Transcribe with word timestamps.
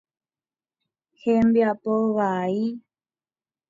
Hembiapo 1.21 1.93
vai. 2.17 2.55